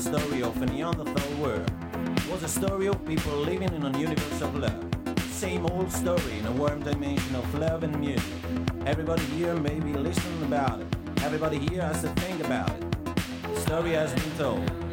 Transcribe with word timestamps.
story 0.00 0.42
of 0.42 0.60
a 0.62 0.66
Neanderthal 0.66 1.36
world. 1.36 1.70
It 2.16 2.30
was 2.32 2.42
a 2.42 2.48
story 2.48 2.86
of 2.86 3.04
people 3.04 3.36
living 3.36 3.70
in 3.74 3.84
a 3.84 3.98
universe 3.98 4.40
of 4.40 4.56
love. 4.56 4.84
Same 5.30 5.66
old 5.66 5.92
story 5.92 6.38
in 6.38 6.46
a 6.46 6.52
warm 6.52 6.82
dimension 6.82 7.34
of 7.36 7.54
love 7.54 7.82
and 7.82 8.00
music. 8.00 8.32
Everybody 8.86 9.24
here 9.24 9.54
may 9.54 9.78
be 9.78 9.92
listening 9.92 10.42
about 10.44 10.80
it. 10.80 10.86
Everybody 11.22 11.58
here 11.58 11.82
has 11.82 12.00
to 12.00 12.08
think 12.20 12.42
about 12.42 12.70
it. 12.70 13.14
The 13.42 13.60
story 13.60 13.90
has 13.90 14.14
been 14.14 14.32
told. 14.38 14.89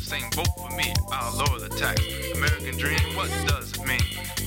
Same 0.00 0.28
boat 0.30 0.48
for 0.56 0.70
me, 0.76 0.92
I'll 1.10 1.36
lower 1.36 1.58
the 1.58 1.68
tax. 1.68 2.00
American 2.34 2.76
dream, 2.76 3.16
what 3.16 3.30
does 3.46 3.72
it 3.72 3.86
mean? 3.86 4.00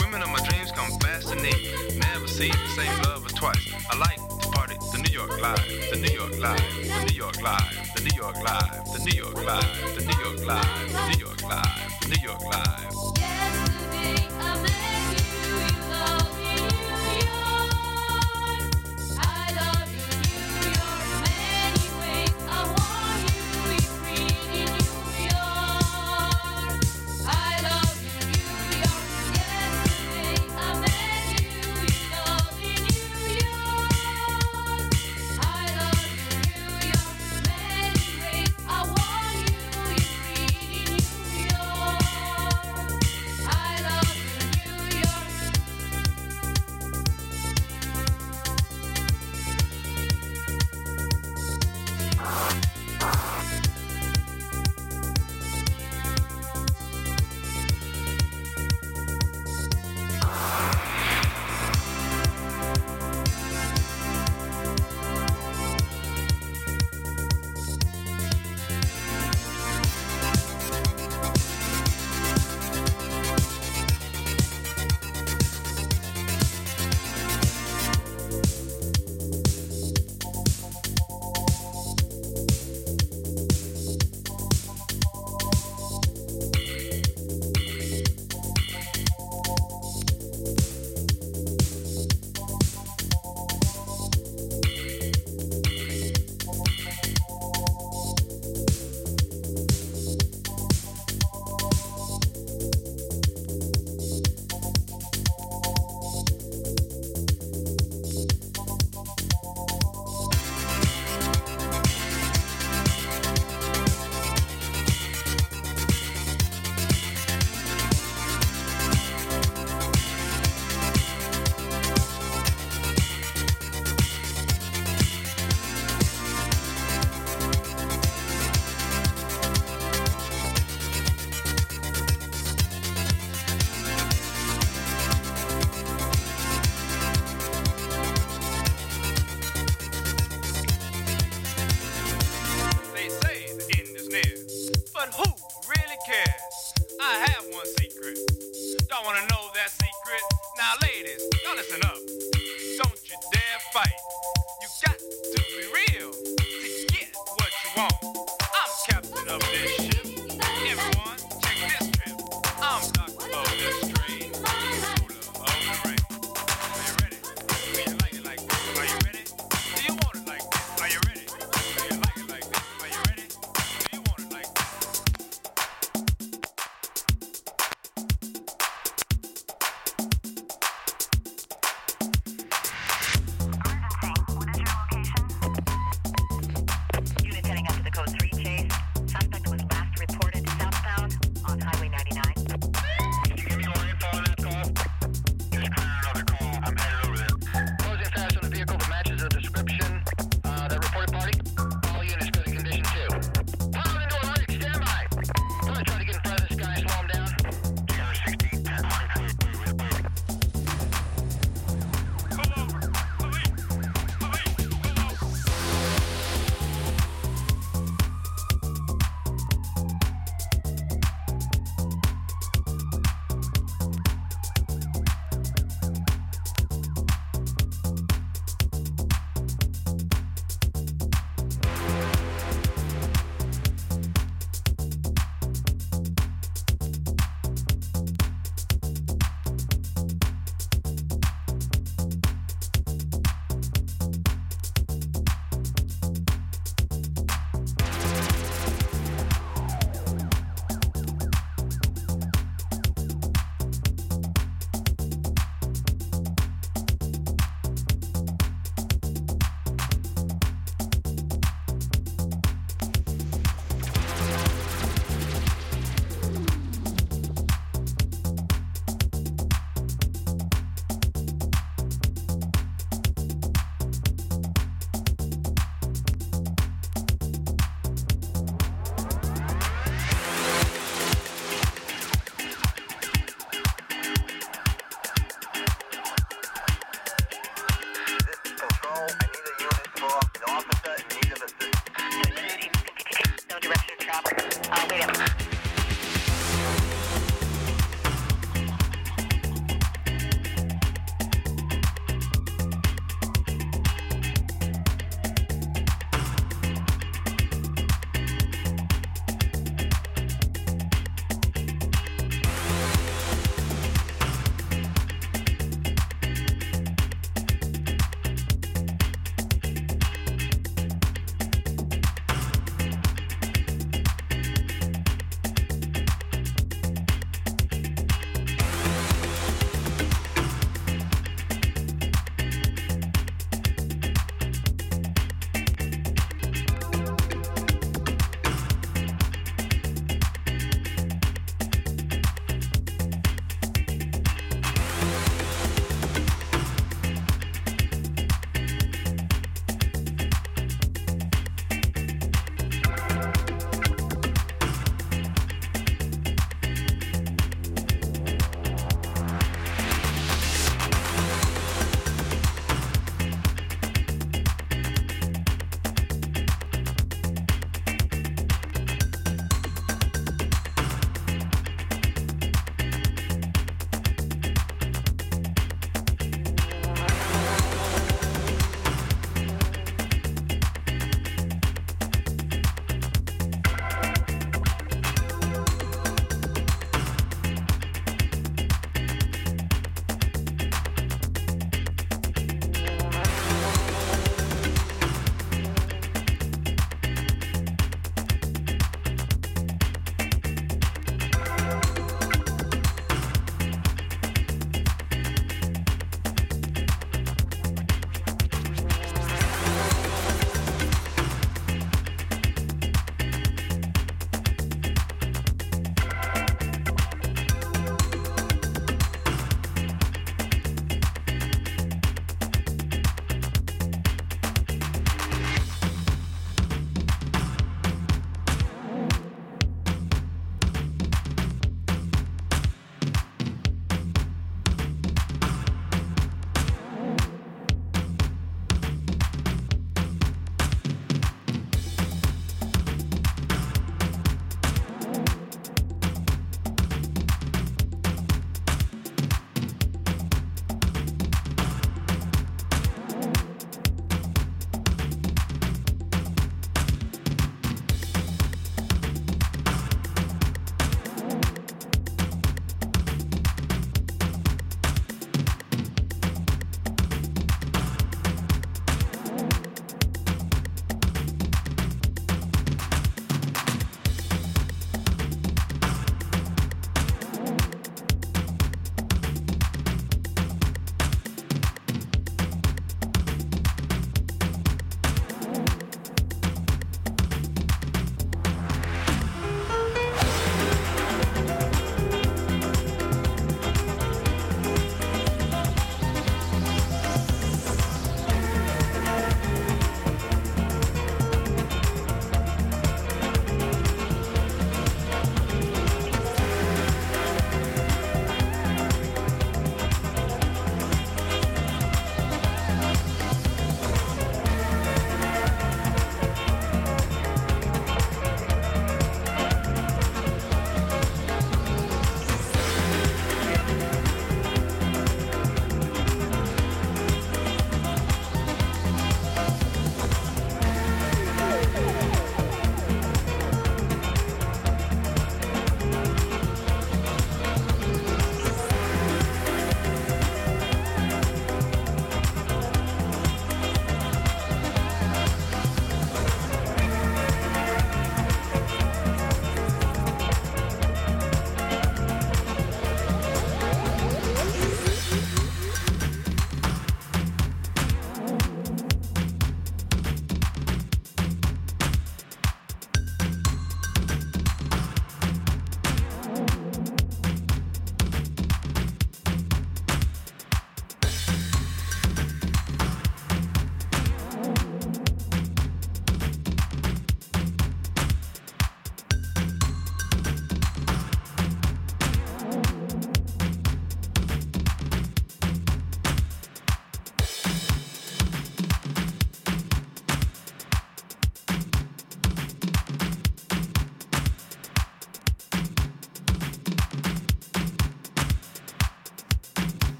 Women 0.00 0.22
of 0.22 0.28
my 0.28 0.40
dreams 0.48 0.72
come 0.72 0.90
fascinate. 1.00 1.96
Never 1.96 2.26
seen 2.26 2.52
the 2.52 2.68
same 2.76 3.02
lover 3.02 3.28
twice. 3.28 3.72
I 3.90 3.96
like 3.98 4.16
to 4.16 4.48
party 4.50 4.76
the 4.92 4.98
New 4.98 5.12
York 5.12 5.40
live, 5.40 5.64
the 5.90 5.96
New 5.96 6.12
York 6.12 6.38
live, 6.38 6.60
the 6.60 7.04
New 7.08 7.16
York 7.16 7.40
live, 7.42 7.94
the 7.94 8.02
New 8.02 8.16
York 8.16 8.42
live, 8.42 8.84
the 8.92 9.00
New 9.04 9.16
York 9.16 9.36
live, 9.44 9.94
the 9.96 10.04
New 10.04 10.18
York 10.24 10.46
live, 10.46 10.92
the 10.92 11.08
New 11.12 11.24
York 11.24 11.42
live, 11.42 12.00
the 12.00 12.08
New 12.08 12.22
York 12.22 12.42
live. 12.42 13.31